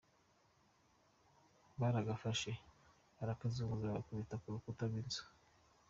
Baragafashe 1.79 2.51
barakazunguza 3.17 3.97
bakubita 3.97 4.35
ku 4.41 4.47
rukuta 4.53 4.83
rw’inzu. 4.89 5.23